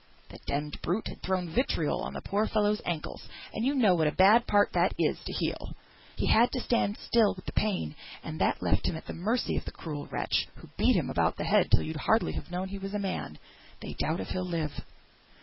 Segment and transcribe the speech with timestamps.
[0.29, 3.93] "The d d brute had thrown vitriol on the poor fellow's ankles, and you know
[3.93, 5.75] what a bad part that is to heal.
[6.15, 7.93] He had to stand still with the pain,
[8.23, 11.37] and that left him at the mercy of the cruel wretch, who beat him about
[11.37, 13.37] the head till you'd hardly have known he was a man.
[13.79, 14.73] They doubt if he'll live."